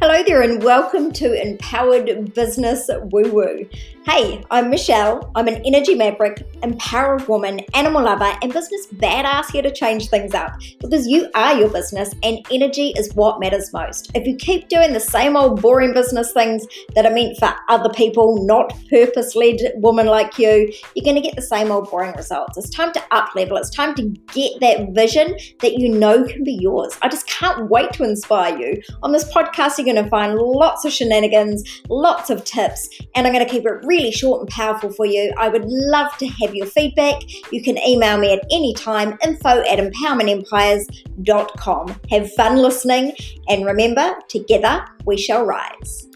Hello 0.00 0.22
there, 0.24 0.42
and 0.42 0.62
welcome 0.62 1.12
to 1.12 1.40
Empowered 1.40 2.34
Business 2.34 2.90
Woo 3.12 3.32
Woo. 3.32 3.68
Hey, 4.06 4.44
I'm 4.50 4.68
Michelle. 4.68 5.32
I'm 5.34 5.48
an 5.48 5.62
energy 5.64 5.94
maverick, 5.94 6.46
empowered 6.62 7.26
woman, 7.26 7.60
animal 7.72 8.02
lover, 8.02 8.36
and 8.42 8.52
business 8.52 8.86
badass 8.96 9.50
here 9.50 9.62
to 9.62 9.72
change 9.72 10.10
things 10.10 10.34
up 10.34 10.52
because 10.78 11.06
you 11.06 11.30
are 11.34 11.56
your 11.56 11.70
business 11.70 12.14
and 12.22 12.44
energy 12.50 12.92
is 12.98 13.14
what 13.14 13.40
matters 13.40 13.72
most. 13.72 14.10
If 14.14 14.26
you 14.26 14.36
keep 14.36 14.68
doing 14.68 14.92
the 14.92 15.00
same 15.00 15.38
old 15.38 15.62
boring 15.62 15.94
business 15.94 16.32
things 16.32 16.66
that 16.94 17.06
are 17.06 17.14
meant 17.14 17.38
for 17.38 17.54
other 17.70 17.88
people, 17.94 18.46
not 18.46 18.74
purpose 18.90 19.34
led 19.34 19.56
women 19.76 20.06
like 20.06 20.38
you, 20.38 20.70
you're 20.94 21.04
going 21.04 21.16
to 21.16 21.22
get 21.22 21.34
the 21.34 21.40
same 21.40 21.72
old 21.72 21.90
boring 21.90 22.14
results. 22.14 22.58
It's 22.58 22.68
time 22.68 22.92
to 22.92 23.02
up 23.10 23.34
level. 23.34 23.56
It's 23.56 23.70
time 23.70 23.94
to 23.94 24.10
get 24.34 24.60
that 24.60 24.90
vision 24.90 25.34
that 25.60 25.78
you 25.78 25.88
know 25.88 26.24
can 26.24 26.44
be 26.44 26.58
yours. 26.60 26.98
I 27.00 27.08
just 27.08 27.26
can't 27.26 27.70
wait 27.70 27.94
to 27.94 28.04
inspire 28.04 28.58
you. 28.58 28.82
On 29.02 29.12
this 29.12 29.32
podcast, 29.32 29.78
you're 29.78 29.86
going 29.86 30.04
to 30.04 30.10
find 30.10 30.34
lots 30.34 30.84
of 30.84 30.92
shenanigans, 30.92 31.64
lots 31.88 32.28
of 32.28 32.44
tips, 32.44 32.86
and 33.14 33.26
I'm 33.26 33.32
going 33.32 33.44
to 33.44 33.50
keep 33.50 33.64
it 33.64 33.93
really 33.94 34.10
short 34.10 34.40
and 34.40 34.50
powerful 34.50 34.90
for 34.90 35.06
you. 35.06 35.32
I 35.38 35.48
would 35.48 35.64
love 35.66 36.16
to 36.18 36.26
have 36.26 36.52
your 36.54 36.66
feedback. 36.66 37.22
You 37.52 37.62
can 37.62 37.78
email 37.78 38.18
me 38.18 38.32
at 38.32 38.44
any 38.50 38.74
time, 38.74 39.16
info 39.24 39.62
at 39.62 39.78
empowermentempires.com. 39.78 42.00
Have 42.10 42.32
fun 42.32 42.56
listening, 42.56 43.12
and 43.48 43.64
remember, 43.64 44.16
together 44.28 44.84
we 45.06 45.16
shall 45.16 45.46
rise. 45.46 46.08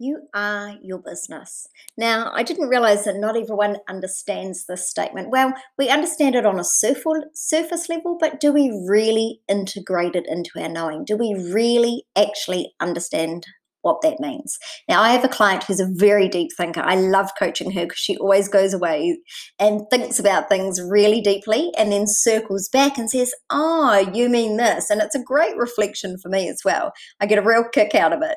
You 0.00 0.28
are 0.32 0.76
your 0.80 0.98
business. 0.98 1.66
Now, 1.96 2.30
I 2.32 2.44
didn't 2.44 2.68
realize 2.68 3.04
that 3.04 3.16
not 3.16 3.36
everyone 3.36 3.78
understands 3.88 4.64
this 4.66 4.88
statement. 4.88 5.30
Well, 5.30 5.52
we 5.76 5.88
understand 5.88 6.36
it 6.36 6.46
on 6.46 6.60
a 6.60 6.64
surface 6.64 7.88
level, 7.88 8.16
but 8.20 8.38
do 8.38 8.52
we 8.52 8.70
really 8.88 9.40
integrate 9.48 10.14
it 10.14 10.26
into 10.28 10.50
our 10.60 10.68
knowing? 10.68 11.04
Do 11.04 11.16
we 11.16 11.34
really 11.34 12.04
actually 12.16 12.74
understand 12.78 13.46
what 13.82 14.02
that 14.02 14.20
means. 14.20 14.58
Now, 14.88 15.00
I 15.02 15.10
have 15.10 15.24
a 15.24 15.28
client 15.28 15.64
who's 15.64 15.80
a 15.80 15.88
very 15.88 16.28
deep 16.28 16.50
thinker. 16.56 16.82
I 16.82 16.96
love 16.96 17.30
coaching 17.38 17.70
her 17.70 17.82
because 17.82 17.98
she 17.98 18.16
always 18.16 18.48
goes 18.48 18.74
away 18.74 19.18
and 19.58 19.82
thinks 19.88 20.18
about 20.18 20.48
things 20.48 20.80
really 20.82 21.20
deeply 21.20 21.70
and 21.78 21.92
then 21.92 22.06
circles 22.06 22.68
back 22.68 22.98
and 22.98 23.08
says, 23.08 23.32
Oh, 23.50 24.10
you 24.12 24.28
mean 24.28 24.56
this? 24.56 24.90
And 24.90 25.00
it's 25.00 25.14
a 25.14 25.22
great 25.22 25.56
reflection 25.56 26.18
for 26.18 26.28
me 26.28 26.48
as 26.48 26.60
well. 26.64 26.92
I 27.20 27.26
get 27.26 27.38
a 27.38 27.42
real 27.42 27.64
kick 27.72 27.94
out 27.94 28.12
of 28.12 28.20
it. 28.22 28.36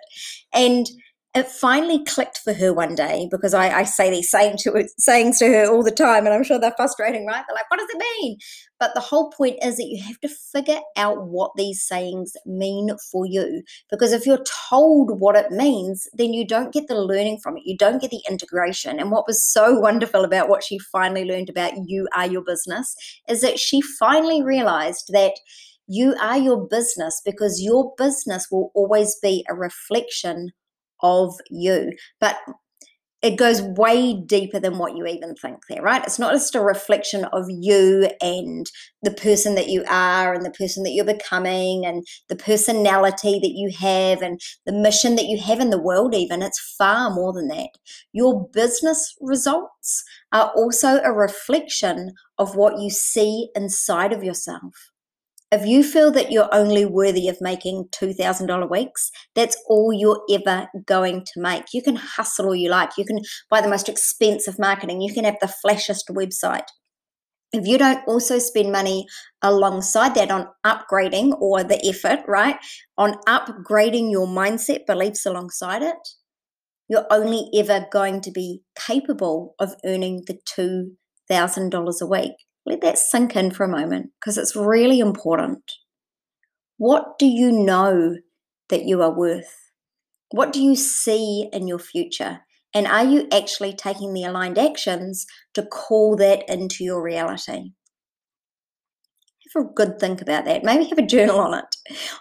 And 0.54 0.86
it 1.34 1.48
finally 1.48 2.04
clicked 2.04 2.40
for 2.40 2.52
her 2.52 2.74
one 2.74 2.94
day 2.94 3.30
because 3.32 3.54
I, 3.54 3.70
I 3.70 3.84
say 3.84 4.10
these 4.10 4.30
saying 4.30 4.58
to, 4.60 4.86
sayings 4.98 5.40
to 5.40 5.48
her 5.48 5.72
all 5.72 5.82
the 5.82 5.90
time, 5.90 6.26
and 6.26 6.34
I'm 6.34 6.44
sure 6.44 6.60
they're 6.60 6.74
frustrating, 6.76 7.26
right? 7.26 7.44
They're 7.48 7.56
like, 7.56 7.72
what 7.72 7.80
does 7.80 7.90
it 7.90 8.04
mean? 8.20 8.38
But 8.82 8.94
the 8.96 9.00
whole 9.00 9.32
point 9.32 9.58
is 9.64 9.78
that 9.78 9.88
you 9.88 10.04
have 10.04 10.20
to 10.20 10.28
figure 10.28 10.82
out 10.98 11.26
what 11.28 11.52
these 11.56 11.88
sayings 11.88 12.34
mean 12.46 12.90
for 13.10 13.26
you. 13.26 13.64
Because 13.90 14.12
if 14.12 14.26
you're 14.26 14.44
told 14.70 15.22
what 15.22 15.38
it 15.38 15.52
means, 15.52 16.06
then 16.14 16.34
you 16.34 16.46
don't 16.46 16.74
get 16.74 16.90
the 16.90 17.00
learning 17.00 17.40
from 17.42 17.56
it, 17.56 17.64
you 17.66 17.78
don't 17.78 18.02
get 18.02 18.12
the 18.12 18.24
integration. 18.30 19.00
And 19.00 19.10
what 19.10 19.26
was 19.26 19.42
so 19.42 19.80
wonderful 19.80 20.26
about 20.26 20.50
what 20.50 20.66
she 20.66 20.80
finally 20.80 21.24
learned 21.24 21.50
about 21.50 21.74
you 21.86 22.10
are 22.14 22.28
your 22.28 22.44
business 22.44 22.94
is 23.30 23.40
that 23.40 23.58
she 23.58 23.80
finally 23.82 24.44
realized 24.44 25.12
that 25.14 25.36
you 25.88 26.14
are 26.22 26.38
your 26.38 26.68
business 26.68 27.22
because 27.24 27.62
your 27.62 27.94
business 27.98 28.48
will 28.52 28.72
always 28.76 29.18
be 29.22 29.46
a 29.50 29.54
reflection 29.54 30.52
of 31.02 31.36
you. 31.50 31.94
But 32.20 32.38
it 33.22 33.38
goes 33.38 33.62
way 33.62 34.16
deeper 34.26 34.60
than 34.60 34.80
what 34.80 34.98
you 34.98 35.06
even 35.06 35.36
think 35.36 35.60
there, 35.70 35.82
right? 35.82 36.04
It's 36.04 36.18
not 36.18 36.34
just 36.34 36.56
a 36.56 36.62
reflection 36.62 37.26
of 37.26 37.46
you 37.50 38.10
and 38.20 38.66
the 39.04 39.12
person 39.12 39.54
that 39.56 39.68
you 39.70 39.84
are 39.88 40.34
and 40.34 40.44
the 40.44 40.52
person 40.52 40.82
that 40.84 40.92
you're 40.92 41.06
becoming 41.06 41.86
and 41.86 42.04
the 42.30 42.36
personality 42.36 43.40
that 43.40 43.54
you 43.54 43.72
have 43.80 44.24
and 44.24 44.42
the 44.66 44.72
mission 44.72 45.16
that 45.18 45.26
you 45.26 45.40
have 45.40 45.60
in 45.60 45.70
the 45.70 45.82
world, 45.82 46.16
even. 46.16 46.42
It's 46.42 46.76
far 46.78 47.14
more 47.14 47.32
than 47.32 47.48
that. 47.50 47.70
Your 48.12 48.50
business 48.50 49.16
results 49.22 50.04
are 50.32 50.52
also 50.56 51.00
a 51.04 51.14
reflection 51.14 52.14
of 52.40 52.56
what 52.56 52.80
you 52.80 52.90
see 52.90 53.50
inside 53.56 54.14
of 54.14 54.24
yourself. 54.24 54.74
If 55.54 55.66
you 55.66 55.84
feel 55.84 56.12
that 56.12 56.32
you're 56.32 56.54
only 56.54 56.86
worthy 56.86 57.28
of 57.28 57.42
making 57.42 57.90
$2,000 57.92 58.70
weeks, 58.70 59.12
that's 59.36 59.62
all 59.68 59.92
you're 59.92 60.22
ever 60.32 60.70
going 60.86 61.26
to 61.26 61.42
make. 61.42 61.74
You 61.74 61.84
can 61.84 61.98
hustle 61.98 62.46
all 62.46 62.56
you 62.56 62.70
like. 62.70 62.92
You 62.98 63.04
can 63.04 63.20
buy 63.50 63.60
the 63.60 63.68
most 63.68 63.90
expensive 63.90 64.58
marketing. 64.58 65.02
You 65.02 65.14
can 65.14 65.26
have 65.26 65.36
the 65.42 65.54
flashiest 65.66 66.10
website. 66.10 66.68
If 67.52 67.68
you 67.68 67.78
don't 67.78 68.02
also 68.08 68.40
spend 68.40 68.72
money 68.72 69.08
alongside 69.42 70.16
that 70.16 70.32
on 70.32 70.48
upgrading 70.66 71.36
or 71.42 71.66
the 71.66 71.86
effort, 71.86 72.22
right, 72.30 72.56
on 72.98 73.16
upgrading 73.28 74.10
your 74.10 74.28
mindset 74.28 74.86
beliefs 74.86 75.26
alongside 75.26 75.82
it, 75.82 75.98
you're 76.88 77.08
only 77.12 77.50
ever 77.58 77.88
going 77.92 78.22
to 78.22 78.32
be 78.32 78.62
capable 78.80 79.56
of 79.60 79.76
earning 79.84 80.24
the 80.28 80.40
$2,000 80.58 82.02
a 82.02 82.06
week. 82.06 82.36
Let 82.66 82.82
that 82.82 82.98
sink 82.98 83.36
in 83.36 83.52
for 83.52 83.64
a 83.64 83.70
moment 83.70 84.12
because 84.20 84.38
it's 84.38 84.56
really 84.56 85.00
important. 85.00 85.64
What 86.78 87.18
do 87.20 87.26
you 87.26 87.52
know 87.52 88.18
that 88.70 88.86
you 88.86 89.02
are 89.02 89.16
worth? 89.16 89.72
What 90.32 90.54
do 90.54 90.62
you 90.62 90.76
see 90.76 91.50
in 91.52 91.68
your 91.68 91.80
future? 91.80 92.42
And 92.74 92.88
are 92.88 93.04
you 93.04 93.28
actually 93.32 93.74
taking 93.74 94.14
the 94.14 94.24
aligned 94.24 94.58
actions 94.58 95.26
to 95.54 95.66
call 95.66 96.16
that 96.18 96.48
into 96.48 96.84
your 96.84 97.02
reality? 97.02 97.72
Have 99.54 99.66
a 99.66 99.74
good 99.74 100.00
think 100.00 100.22
about 100.22 100.46
that. 100.46 100.64
Maybe 100.64 100.86
have 100.86 100.98
a 100.98 101.06
journal 101.06 101.40
on 101.40 101.54
it. 101.54 101.76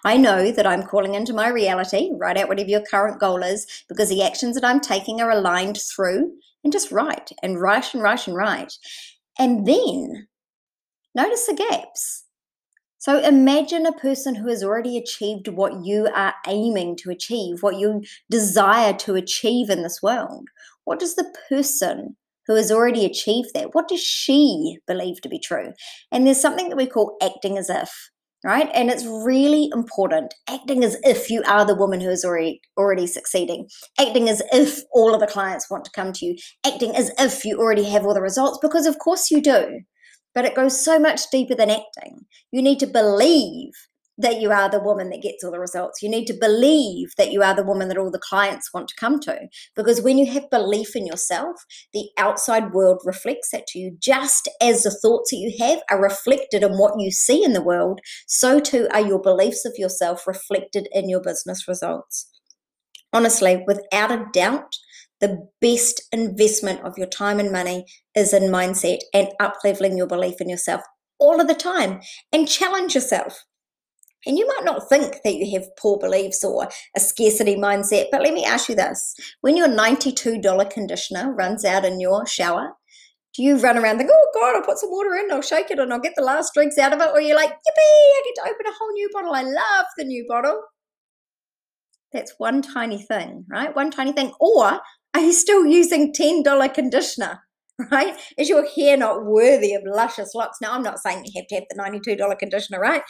I 0.04 0.16
know 0.16 0.50
that 0.50 0.66
I'm 0.66 0.82
calling 0.82 1.14
into 1.14 1.32
my 1.32 1.48
reality. 1.48 2.10
Write 2.18 2.36
out 2.36 2.48
whatever 2.48 2.68
your 2.68 2.82
current 2.82 3.20
goal 3.20 3.44
is 3.44 3.84
because 3.88 4.08
the 4.08 4.24
actions 4.24 4.56
that 4.56 4.64
I'm 4.64 4.80
taking 4.80 5.20
are 5.20 5.30
aligned 5.30 5.78
through 5.78 6.32
and 6.64 6.72
just 6.72 6.90
write 6.90 7.30
and 7.40 7.60
write 7.60 7.94
and 7.94 8.02
write 8.02 8.26
and 8.26 8.36
write. 8.36 8.72
And 9.38 9.64
then 9.64 10.26
Notice 11.14 11.46
the 11.46 11.54
gaps. 11.54 12.24
So 12.98 13.18
imagine 13.18 13.86
a 13.86 13.92
person 13.92 14.34
who 14.34 14.48
has 14.48 14.62
already 14.62 14.98
achieved 14.98 15.48
what 15.48 15.84
you 15.84 16.08
are 16.14 16.34
aiming 16.46 16.96
to 16.96 17.10
achieve, 17.10 17.62
what 17.62 17.76
you 17.76 18.02
desire 18.28 18.92
to 18.98 19.14
achieve 19.14 19.70
in 19.70 19.82
this 19.82 20.00
world. 20.02 20.48
What 20.84 20.98
does 20.98 21.14
the 21.14 21.32
person 21.48 22.16
who 22.46 22.56
has 22.56 22.70
already 22.72 23.04
achieved 23.04 23.50
that, 23.54 23.74
what 23.74 23.88
does 23.88 24.02
she 24.02 24.78
believe 24.86 25.20
to 25.20 25.28
be 25.28 25.38
true? 25.38 25.72
And 26.10 26.26
there's 26.26 26.40
something 26.40 26.68
that 26.68 26.76
we 26.76 26.86
call 26.86 27.16
acting 27.22 27.56
as 27.56 27.70
if, 27.70 28.10
right? 28.44 28.68
And 28.74 28.90
it's 28.90 29.06
really 29.06 29.70
important. 29.72 30.34
Acting 30.48 30.82
as 30.82 30.96
if 31.04 31.30
you 31.30 31.42
are 31.46 31.64
the 31.64 31.76
woman 31.76 32.00
who 32.00 32.10
is 32.10 32.24
already 32.24 32.60
already 32.76 33.06
succeeding. 33.06 33.68
Acting 33.98 34.28
as 34.28 34.42
if 34.52 34.80
all 34.92 35.14
of 35.14 35.20
the 35.20 35.26
clients 35.26 35.70
want 35.70 35.84
to 35.84 35.92
come 35.92 36.12
to 36.12 36.26
you. 36.26 36.36
Acting 36.66 36.96
as 36.96 37.12
if 37.18 37.44
you 37.44 37.58
already 37.58 37.84
have 37.84 38.04
all 38.04 38.14
the 38.14 38.20
results 38.20 38.58
because 38.60 38.84
of 38.84 38.98
course 38.98 39.30
you 39.30 39.40
do. 39.40 39.80
But 40.34 40.44
it 40.44 40.54
goes 40.54 40.82
so 40.82 40.98
much 40.98 41.22
deeper 41.30 41.54
than 41.54 41.70
acting. 41.70 42.26
You 42.52 42.62
need 42.62 42.78
to 42.80 42.86
believe 42.86 43.72
that 44.20 44.40
you 44.40 44.50
are 44.50 44.68
the 44.68 44.80
woman 44.80 45.08
that 45.10 45.22
gets 45.22 45.42
all 45.42 45.50
the 45.50 45.58
results. 45.58 46.02
You 46.02 46.08
need 46.08 46.26
to 46.26 46.36
believe 46.38 47.12
that 47.16 47.32
you 47.32 47.42
are 47.42 47.54
the 47.54 47.64
woman 47.64 47.88
that 47.88 47.96
all 47.96 48.10
the 48.10 48.18
clients 48.18 48.72
want 48.72 48.88
to 48.88 48.94
come 48.96 49.18
to. 49.20 49.48
Because 49.74 50.02
when 50.02 50.18
you 50.18 50.30
have 50.30 50.50
belief 50.50 50.94
in 50.94 51.06
yourself, 51.06 51.64
the 51.92 52.08
outside 52.18 52.72
world 52.72 53.00
reflects 53.04 53.50
that 53.50 53.66
to 53.68 53.78
you. 53.78 53.96
Just 53.98 54.48
as 54.60 54.82
the 54.82 54.90
thoughts 54.90 55.30
that 55.30 55.38
you 55.38 55.54
have 55.58 55.80
are 55.90 56.02
reflected 56.02 56.62
in 56.62 56.72
what 56.72 56.94
you 56.98 57.10
see 57.10 57.42
in 57.42 57.54
the 57.54 57.62
world, 57.62 58.00
so 58.26 58.60
too 58.60 58.88
are 58.92 59.00
your 59.06 59.20
beliefs 59.20 59.64
of 59.64 59.74
yourself 59.76 60.26
reflected 60.26 60.88
in 60.92 61.08
your 61.08 61.20
business 61.20 61.66
results. 61.66 62.30
Honestly, 63.12 63.64
without 63.66 64.12
a 64.12 64.26
doubt, 64.32 64.76
the 65.20 65.48
best 65.60 66.02
investment 66.12 66.80
of 66.80 66.96
your 66.96 67.06
time 67.06 67.38
and 67.38 67.52
money 67.52 67.84
is 68.14 68.32
in 68.32 68.44
mindset 68.44 68.98
and 69.12 69.28
up 69.38 69.56
leveling 69.64 69.96
your 69.96 70.06
belief 70.06 70.40
in 70.40 70.48
yourself 70.48 70.82
all 71.18 71.40
of 71.40 71.48
the 71.48 71.54
time 71.54 72.00
and 72.32 72.48
challenge 72.48 72.94
yourself. 72.94 73.44
And 74.26 74.36
you 74.36 74.46
might 74.46 74.64
not 74.64 74.88
think 74.88 75.16
that 75.24 75.34
you 75.34 75.58
have 75.58 75.68
poor 75.78 75.98
beliefs 75.98 76.44
or 76.44 76.68
a 76.96 77.00
scarcity 77.00 77.56
mindset, 77.56 78.06
but 78.10 78.22
let 78.22 78.34
me 78.34 78.44
ask 78.44 78.68
you 78.68 78.74
this. 78.74 79.14
When 79.40 79.56
your 79.56 79.68
$92 79.68 80.70
conditioner 80.70 81.32
runs 81.32 81.64
out 81.64 81.84
in 81.84 82.00
your 82.00 82.26
shower, 82.26 82.72
do 83.34 83.42
you 83.42 83.58
run 83.58 83.78
around 83.78 83.92
and 83.92 84.00
think, 84.00 84.10
oh 84.12 84.30
God, 84.34 84.56
I'll 84.56 84.66
put 84.66 84.78
some 84.78 84.90
water 84.90 85.14
in, 85.14 85.30
I'll 85.30 85.40
shake 85.40 85.70
it, 85.70 85.78
and 85.78 85.92
I'll 85.92 86.00
get 86.00 86.14
the 86.16 86.22
last 86.22 86.52
drinks 86.52 86.76
out 86.78 86.92
of 86.92 87.00
it? 87.00 87.10
Or 87.12 87.20
you're 87.20 87.36
like, 87.36 87.50
yippee, 87.50 87.54
I 87.78 88.22
get 88.24 88.42
to 88.42 88.50
open 88.50 88.66
a 88.66 88.76
whole 88.78 88.92
new 88.92 89.08
bottle. 89.12 89.32
I 89.32 89.42
love 89.42 89.86
the 89.96 90.04
new 90.04 90.26
bottle. 90.28 90.60
That's 92.12 92.34
one 92.38 92.60
tiny 92.60 93.00
thing, 93.00 93.46
right? 93.48 93.74
One 93.74 93.90
tiny 93.90 94.12
thing. 94.12 94.32
Or 94.40 94.80
are 95.14 95.20
you 95.20 95.32
still 95.32 95.66
using 95.66 96.12
$10 96.12 96.74
conditioner? 96.74 97.40
Right? 97.90 98.14
Is 98.36 98.50
your 98.50 98.68
hair 98.68 98.98
not 98.98 99.24
worthy 99.24 99.72
of 99.72 99.82
luscious 99.86 100.34
locks? 100.34 100.58
Now, 100.60 100.74
I'm 100.74 100.82
not 100.82 100.98
saying 100.98 101.24
you 101.24 101.40
have 101.40 101.46
to 101.46 101.54
have 101.54 101.64
the 101.70 102.14
$92 102.14 102.38
conditioner, 102.38 102.78
right? 102.78 103.02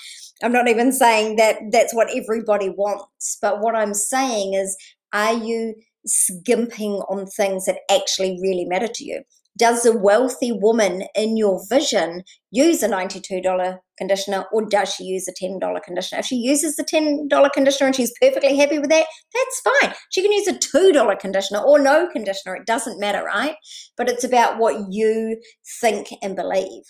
I'm 0.44 0.52
not 0.52 0.68
even 0.68 0.92
saying 0.92 1.36
that 1.36 1.58
that's 1.72 1.92
what 1.92 2.08
everybody 2.14 2.68
wants. 2.68 3.36
But 3.42 3.60
what 3.60 3.74
I'm 3.74 3.94
saying 3.94 4.54
is, 4.54 4.76
are 5.12 5.34
you 5.34 5.74
skimping 6.06 7.02
on 7.08 7.26
things 7.26 7.64
that 7.64 7.80
actually 7.90 8.38
really 8.40 8.64
matter 8.64 8.86
to 8.86 9.04
you? 9.04 9.22
Does 9.58 9.84
a 9.84 9.96
wealthy 9.96 10.52
woman 10.52 11.02
in 11.16 11.36
your 11.36 11.60
vision 11.68 12.22
use 12.52 12.82
a 12.84 12.88
$92 12.88 13.78
conditioner 14.00 14.46
or 14.52 14.64
does 14.64 14.94
she 14.94 15.04
use 15.04 15.28
a 15.28 15.32
$10 15.32 15.60
conditioner? 15.82 16.20
If 16.20 16.26
she 16.26 16.36
uses 16.36 16.76
the 16.76 16.84
$10 16.84 17.52
conditioner 17.52 17.88
and 17.88 17.96
she's 17.96 18.12
perfectly 18.20 18.56
happy 18.56 18.78
with 18.78 18.88
that, 18.88 19.06
that's 19.34 19.60
fine. 19.60 19.94
She 20.10 20.22
can 20.22 20.32
use 20.32 20.48
a 20.48 20.54
$2 20.54 21.18
conditioner 21.20 21.60
or 21.60 21.78
no 21.78 22.08
conditioner. 22.08 22.56
It 22.56 22.66
doesn't 22.66 22.98
matter, 22.98 23.22
right? 23.22 23.56
But 23.96 24.08
it's 24.08 24.24
about 24.24 24.58
what 24.58 24.86
you 24.90 25.36
think 25.80 26.08
and 26.22 26.34
believe 26.34 26.82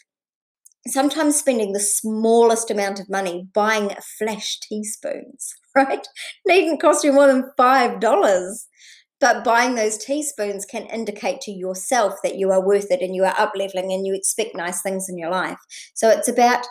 sometimes 0.87 1.39
spending 1.39 1.73
the 1.73 1.81
smallest 1.81 2.71
amount 2.71 3.01
of 3.01 3.11
money 3.11 3.47
buying 3.53 3.91
flash 4.19 4.59
teaspoons, 4.61 5.55
right? 5.77 6.07
Needn't 6.47 6.81
cost 6.81 7.05
you 7.05 7.13
more 7.13 7.27
than 7.27 7.51
$5. 7.59 8.65
But 9.21 9.45
buying 9.45 9.75
those 9.75 9.99
teaspoons 9.99 10.65
can 10.65 10.87
indicate 10.87 11.43
to 11.43 11.51
yourself 11.51 12.15
that 12.23 12.37
you 12.37 12.51
are 12.51 12.67
worth 12.67 12.91
it 12.91 13.03
and 13.03 13.15
you 13.15 13.25
are 13.25 13.39
up 13.39 13.53
leveling 13.55 13.93
and 13.93 14.07
you 14.07 14.15
expect 14.15 14.57
nice 14.57 14.81
things 14.81 15.11
in 15.11 15.19
your 15.19 15.31
life. 15.31 15.59
So 15.93 16.09
it's 16.09 16.29
about 16.29 16.67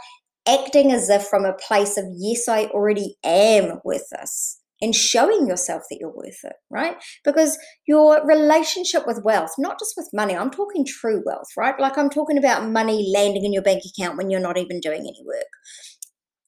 acting 0.50 0.92
as 0.92 1.10
if 1.10 1.24
from 1.24 1.46
a 1.46 1.54
place 1.54 1.98
of, 1.98 2.06
yes, 2.18 2.48
I 2.48 2.66
already 2.66 3.16
am 3.24 3.80
worth 3.84 4.10
this 4.12 4.60
and 4.82 4.96
showing 4.96 5.48
yourself 5.48 5.84
that 5.90 5.98
you're 6.00 6.14
worth 6.14 6.40
it, 6.44 6.54
right? 6.70 6.96
Because 7.26 7.58
your 7.86 8.26
relationship 8.26 9.06
with 9.06 9.24
wealth, 9.24 9.52
not 9.58 9.78
just 9.80 9.94
with 9.98 10.10
money, 10.14 10.36
I'm 10.36 10.52
talking 10.52 10.86
true 10.86 11.22
wealth, 11.26 11.48
right? 11.58 11.78
Like 11.80 11.98
I'm 11.98 12.10
talking 12.10 12.38
about 12.38 12.70
money 12.70 13.12
landing 13.14 13.46
in 13.46 13.54
your 13.54 13.64
bank 13.64 13.84
account 13.86 14.18
when 14.18 14.30
you're 14.30 14.40
not 14.40 14.58
even 14.58 14.80
doing 14.80 15.02
any 15.02 15.24
work. 15.26 15.48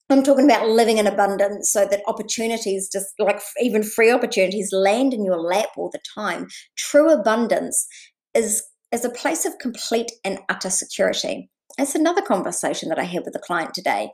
I'm 0.10 0.24
talking 0.24 0.46
about 0.46 0.68
living 0.68 0.98
in 0.98 1.08
abundance 1.08 1.72
so 1.72 1.86
that 1.86 2.02
opportunities, 2.06 2.90
just 2.92 3.08
like 3.18 3.40
even 3.62 3.82
free 3.82 4.12
opportunities, 4.12 4.70
land 4.74 5.14
in 5.14 5.24
your 5.24 5.40
lap 5.40 5.70
all 5.78 5.90
the 5.92 6.02
time. 6.16 6.48
True 6.78 7.12
abundance 7.12 7.88
is, 8.34 8.62
is 8.92 9.06
a 9.06 9.10
place 9.10 9.46
of 9.46 9.58
complete 9.60 10.12
and 10.26 10.40
utter 10.50 10.70
security. 10.70 11.50
It's 11.78 11.96
another 11.96 12.22
conversation 12.22 12.90
that 12.90 13.00
I 13.00 13.04
had 13.04 13.24
with 13.26 13.36
a 13.36 13.40
client 13.40 13.74
today 13.74 14.12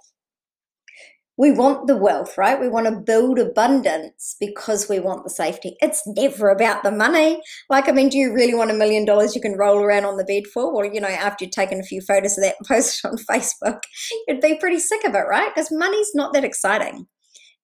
we 1.38 1.52
want 1.52 1.86
the 1.86 1.96
wealth, 1.96 2.36
right? 2.38 2.60
We 2.60 2.68
want 2.68 2.88
to 2.88 3.00
build 3.00 3.38
abundance 3.38 4.36
because 4.40 4.90
we 4.90 5.00
want 5.00 5.24
the 5.24 5.30
safety. 5.30 5.78
It's 5.82 6.02
never 6.08 6.50
about 6.50 6.82
the 6.82 6.92
money. 6.92 7.40
Like, 7.70 7.88
I 7.88 7.92
mean, 7.92 8.10
do 8.10 8.18
you 8.18 8.34
really 8.34 8.56
want 8.56 8.72
a 8.72 8.74
million 8.74 9.06
dollars 9.06 9.36
you 9.36 9.42
can 9.42 9.56
roll 9.56 9.78
around 9.78 10.06
on 10.06 10.18
the 10.18 10.26
bed 10.26 10.48
for? 10.52 10.74
Well, 10.74 10.92
you 10.92 11.00
know, 11.00 11.08
after 11.08 11.46
you've 11.46 11.52
taken 11.52 11.80
a 11.80 11.84
few 11.84 12.02
photos 12.02 12.38
of 12.38 12.44
that 12.44 12.56
and 12.58 12.68
posted 12.68 13.12
on 13.12 13.18
Facebook, 13.18 13.82
you'd 14.28 14.42
be 14.42 14.58
pretty 14.58 14.80
sick 14.80 15.04
of 15.04 15.14
it, 15.14 15.26
right? 15.30 15.54
Because 15.54 15.72
money's 15.72 16.12
not 16.16 16.34
that 16.34 16.44
exciting. 16.44 17.06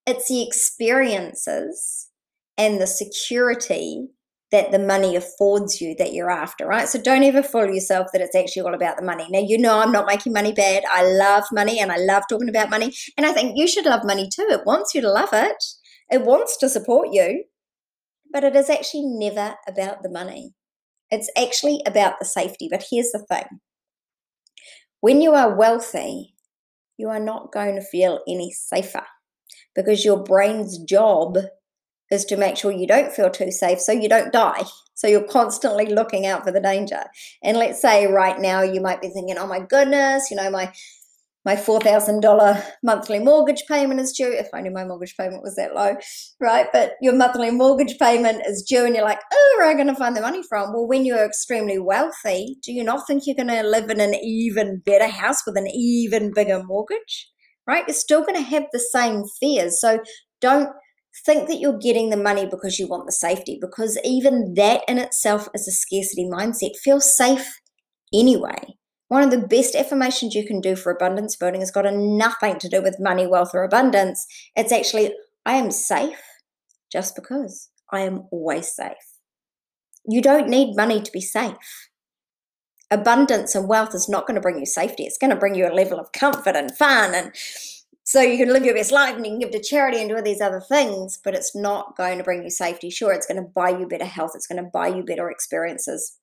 It's 0.06 0.28
the 0.28 0.46
experiences 0.46 2.10
and 2.56 2.80
the 2.80 2.86
security 2.86 4.06
that 4.54 4.70
the 4.70 4.78
money 4.78 5.16
affords 5.16 5.80
you 5.80 5.96
that 5.98 6.12
you're 6.12 6.30
after, 6.30 6.64
right? 6.64 6.88
So 6.88 7.02
don't 7.02 7.24
ever 7.24 7.42
fool 7.42 7.66
yourself 7.66 8.06
that 8.12 8.22
it's 8.22 8.36
actually 8.36 8.62
all 8.62 8.72
about 8.72 8.96
the 8.96 9.02
money. 9.02 9.26
Now, 9.28 9.40
you 9.40 9.58
know, 9.58 9.80
I'm 9.80 9.90
not 9.90 10.06
making 10.06 10.32
money 10.32 10.52
bad. 10.52 10.84
I 10.88 11.02
love 11.02 11.42
money 11.50 11.80
and 11.80 11.90
I 11.90 11.96
love 11.96 12.22
talking 12.30 12.48
about 12.48 12.70
money. 12.70 12.92
And 13.16 13.26
I 13.26 13.32
think 13.32 13.58
you 13.58 13.66
should 13.66 13.84
love 13.84 14.02
money 14.04 14.28
too. 14.32 14.46
It 14.48 14.60
wants 14.64 14.94
you 14.94 15.00
to 15.00 15.10
love 15.10 15.30
it, 15.32 15.56
it 16.08 16.22
wants 16.22 16.56
to 16.58 16.68
support 16.68 17.08
you, 17.10 17.46
but 18.32 18.44
it 18.44 18.54
is 18.54 18.70
actually 18.70 19.06
never 19.06 19.56
about 19.66 20.04
the 20.04 20.08
money. 20.08 20.54
It's 21.10 21.32
actually 21.36 21.82
about 21.84 22.20
the 22.20 22.24
safety. 22.24 22.68
But 22.70 22.84
here's 22.88 23.10
the 23.10 23.26
thing 23.28 23.58
when 25.00 25.20
you 25.20 25.32
are 25.32 25.56
wealthy, 25.56 26.36
you 26.96 27.08
are 27.08 27.18
not 27.18 27.52
going 27.52 27.74
to 27.74 27.82
feel 27.82 28.20
any 28.28 28.52
safer 28.52 29.06
because 29.74 30.04
your 30.04 30.22
brain's 30.22 30.78
job 30.78 31.38
is 32.10 32.24
to 32.26 32.36
make 32.36 32.56
sure 32.56 32.70
you 32.70 32.86
don't 32.86 33.12
feel 33.12 33.30
too 33.30 33.50
safe 33.50 33.80
so 33.80 33.92
you 33.92 34.08
don't 34.08 34.32
die. 34.32 34.62
So 34.94 35.08
you're 35.08 35.24
constantly 35.24 35.86
looking 35.86 36.26
out 36.26 36.44
for 36.44 36.52
the 36.52 36.60
danger. 36.60 37.04
And 37.42 37.56
let's 37.56 37.80
say 37.80 38.06
right 38.06 38.38
now 38.38 38.62
you 38.62 38.80
might 38.80 39.00
be 39.02 39.08
thinking, 39.08 39.38
oh 39.38 39.46
my 39.46 39.60
goodness, 39.60 40.30
you 40.30 40.36
know, 40.36 40.50
my 40.50 40.72
my 41.44 41.56
$4,000 41.56 42.64
monthly 42.82 43.18
mortgage 43.18 43.64
payment 43.68 44.00
is 44.00 44.12
due. 44.12 44.32
If 44.32 44.48
only 44.54 44.70
my 44.70 44.84
mortgage 44.84 45.14
payment 45.16 45.42
was 45.42 45.56
that 45.56 45.74
low, 45.74 45.96
right? 46.40 46.66
But 46.72 46.92
your 47.02 47.14
monthly 47.14 47.50
mortgage 47.50 47.98
payment 47.98 48.42
is 48.46 48.62
due, 48.62 48.86
and 48.86 48.94
you're 48.94 49.04
like, 49.04 49.20
oh, 49.32 49.56
where 49.58 49.70
am 49.70 49.76
I 49.76 49.82
going 49.82 49.94
to 49.94 49.98
find 49.98 50.16
the 50.16 50.22
money 50.22 50.42
from? 50.48 50.72
Well, 50.72 50.88
when 50.88 51.04
you're 51.04 51.24
extremely 51.24 51.78
wealthy, 51.78 52.56
do 52.62 52.72
you 52.72 52.82
not 52.82 53.06
think 53.06 53.26
you're 53.26 53.36
going 53.36 53.48
to 53.48 53.62
live 53.62 53.90
in 53.90 54.00
an 54.00 54.14
even 54.14 54.80
better 54.86 55.08
house 55.08 55.44
with 55.46 55.58
an 55.58 55.68
even 55.68 56.32
bigger 56.32 56.62
mortgage, 56.64 57.30
right? 57.66 57.84
You're 57.86 57.94
still 57.94 58.22
going 58.22 58.36
to 58.36 58.40
have 58.40 58.64
the 58.72 58.80
same 58.80 59.24
fears. 59.38 59.80
So 59.80 60.00
don't 60.40 60.70
think 61.24 61.48
that 61.48 61.60
you're 61.60 61.78
getting 61.78 62.10
the 62.10 62.16
money 62.16 62.46
because 62.46 62.78
you 62.78 62.86
want 62.86 63.06
the 63.06 63.12
safety, 63.12 63.58
because 63.60 63.98
even 64.04 64.54
that 64.54 64.82
in 64.88 64.98
itself 64.98 65.48
is 65.54 65.68
a 65.68 65.72
scarcity 65.72 66.24
mindset. 66.24 66.76
Feel 66.76 67.00
safe 67.00 67.60
anyway. 68.12 68.76
One 69.08 69.22
of 69.22 69.30
the 69.30 69.46
best 69.46 69.76
affirmations 69.76 70.34
you 70.34 70.46
can 70.46 70.60
do 70.60 70.74
for 70.74 70.90
abundance 70.90 71.36
building 71.36 71.60
has 71.60 71.70
got 71.70 71.92
nothing 71.92 72.58
to 72.58 72.68
do 72.68 72.82
with 72.82 72.98
money, 72.98 73.26
wealth, 73.26 73.50
or 73.54 73.62
abundance. 73.62 74.26
It's 74.56 74.72
actually, 74.72 75.14
I 75.46 75.54
am 75.54 75.70
safe 75.70 76.20
just 76.90 77.14
because 77.14 77.70
I 77.92 78.00
am 78.00 78.26
always 78.32 78.74
safe. 78.74 78.92
You 80.06 80.20
don't 80.20 80.48
need 80.48 80.76
money 80.76 81.00
to 81.00 81.12
be 81.12 81.20
safe. 81.20 81.88
Abundance 82.90 83.54
and 83.54 83.68
wealth 83.68 83.94
is 83.94 84.08
not 84.08 84.26
going 84.26 84.34
to 84.34 84.40
bring 84.40 84.58
you 84.58 84.66
safety. 84.66 85.04
It's 85.04 85.18
going 85.18 85.30
to 85.30 85.36
bring 85.36 85.54
you 85.54 85.66
a 85.66 85.72
level 85.72 85.98
of 85.98 86.12
comfort 86.12 86.56
and 86.56 86.76
fun 86.76 87.14
and 87.14 87.32
so 88.04 88.20
you 88.20 88.36
can 88.36 88.52
live 88.52 88.66
your 88.66 88.74
best 88.74 88.92
life 88.92 89.16
and 89.16 89.24
you 89.24 89.32
can 89.32 89.40
give 89.40 89.50
to 89.52 89.60
charity 89.60 89.98
and 89.98 90.10
do 90.10 90.16
all 90.16 90.22
these 90.22 90.42
other 90.42 90.60
things, 90.60 91.18
but 91.24 91.34
it's 91.34 91.56
not 91.56 91.96
going 91.96 92.18
to 92.18 92.24
bring 92.24 92.44
you 92.44 92.50
safety. 92.50 92.90
Sure, 92.90 93.12
it's 93.12 93.26
going 93.26 93.42
to 93.42 93.50
buy 93.54 93.70
you 93.70 93.86
better 93.88 94.04
health, 94.04 94.32
it's 94.34 94.46
going 94.46 94.62
to 94.62 94.70
buy 94.70 94.88
you 94.88 95.02
better 95.02 95.30
experiences. 95.30 96.18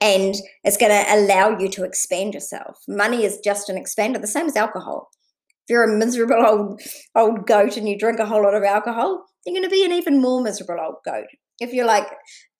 And 0.00 0.34
it's 0.64 0.78
going 0.78 0.90
to 0.90 1.14
allow 1.14 1.58
you 1.58 1.68
to 1.68 1.84
expand 1.84 2.32
yourself. 2.32 2.78
Money 2.88 3.24
is 3.24 3.38
just 3.44 3.68
an 3.68 3.76
expander, 3.76 4.18
the 4.18 4.26
same 4.26 4.46
as 4.46 4.56
alcohol. 4.56 5.10
If 5.64 5.74
you're 5.74 5.84
a 5.84 5.98
miserable 5.98 6.44
old 6.46 6.80
old 7.14 7.46
goat 7.46 7.76
and 7.76 7.86
you 7.86 7.98
drink 7.98 8.18
a 8.18 8.26
whole 8.26 8.42
lot 8.42 8.54
of 8.54 8.64
alcohol, 8.64 9.26
you're 9.44 9.54
going 9.54 9.68
to 9.68 9.70
be 9.70 9.84
an 9.84 9.92
even 9.92 10.20
more 10.20 10.42
miserable 10.42 10.82
old 10.82 10.96
goat 11.04 11.26
if 11.60 11.74
you're 11.74 11.86
like 11.86 12.08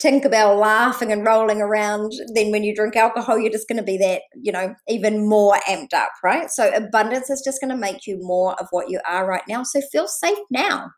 Tinkerbell 0.00 0.61
laughing 0.61 1.11
and 1.11 1.25
rolling 1.25 1.62
around, 1.62 2.12
then 2.35 2.50
when 2.50 2.62
you 2.62 2.75
drink 2.75 2.97
alcohol, 2.97 3.38
you're 3.38 3.50
just 3.50 3.69
going 3.69 3.79
to 3.79 3.82
be 3.82 3.97
that, 3.99 4.23
you 4.35 4.52
know, 4.52 4.75
even 4.88 5.26
more 5.26 5.56
amped 5.69 5.94
up, 5.94 6.11
right? 6.23 6.50
So 6.50 6.70
abundance 6.75 7.31
is 7.31 7.43
just 7.44 7.61
going 7.61 7.70
to 7.70 7.76
make 7.76 8.06
you 8.06 8.19
more 8.20 8.55
of 8.61 8.67
what 8.70 8.91
you 8.91 9.00
are 9.08 9.26
right 9.26 9.43
now. 9.49 9.62
So 9.62 9.81
feel 9.91 10.06
safe 10.06 10.38
now. 10.50 10.91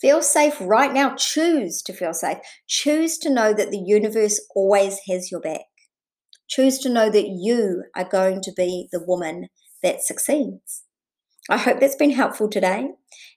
Feel 0.00 0.22
safe 0.22 0.56
right 0.60 0.92
now. 0.92 1.14
Choose 1.16 1.82
to 1.82 1.92
feel 1.92 2.14
safe. 2.14 2.38
Choose 2.68 3.18
to 3.18 3.30
know 3.30 3.52
that 3.52 3.70
the 3.70 3.82
universe 3.84 4.40
always 4.54 5.00
has 5.08 5.30
your 5.30 5.40
back. 5.40 5.62
Choose 6.48 6.78
to 6.80 6.88
know 6.88 7.10
that 7.10 7.28
you 7.28 7.84
are 7.96 8.08
going 8.08 8.40
to 8.42 8.52
be 8.56 8.88
the 8.92 9.02
woman 9.04 9.48
that 9.82 10.02
succeeds. 10.02 10.84
I 11.48 11.56
hope 11.56 11.80
that's 11.80 11.96
been 11.96 12.10
helpful 12.10 12.48
today. 12.48 12.90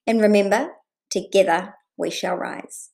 And 0.05 0.21
remember, 0.21 0.73
together 1.09 1.75
we 1.97 2.11
shall 2.11 2.35
rise. 2.35 2.89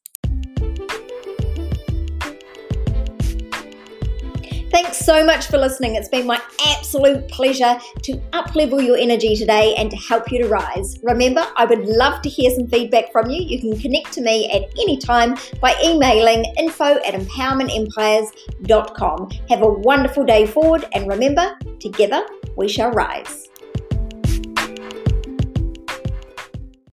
Thanks 4.96 5.08
so 5.08 5.26
much 5.26 5.48
for 5.48 5.58
listening. 5.58 5.96
It's 5.96 6.08
been 6.08 6.26
my 6.26 6.42
absolute 6.68 7.28
pleasure 7.28 7.78
to 8.04 8.14
uplevel 8.32 8.82
your 8.82 8.96
energy 8.96 9.36
today 9.36 9.76
and 9.76 9.92
to 9.92 9.98
help 9.98 10.32
you 10.32 10.42
to 10.42 10.48
rise. 10.48 10.98
Remember, 11.04 11.46
I 11.58 11.66
would 11.66 11.86
love 11.86 12.22
to 12.22 12.30
hear 12.30 12.50
some 12.52 12.70
feedback 12.70 13.12
from 13.12 13.30
you. 13.30 13.44
You 13.44 13.60
can 13.60 13.78
connect 13.78 14.14
to 14.14 14.22
me 14.22 14.50
at 14.50 14.62
any 14.82 14.98
time 14.98 15.36
by 15.60 15.76
emailing 15.84 16.46
info 16.58 16.86
at 16.86 17.14
empowermentempires.com. 17.14 19.32
Have 19.50 19.64
a 19.64 19.68
wonderful 19.68 20.24
day 20.24 20.46
forward, 20.46 20.88
and 20.94 21.10
remember, 21.10 21.58
together 21.82 22.26
we 22.56 22.70
shall 22.70 22.92
rise. 22.92 23.50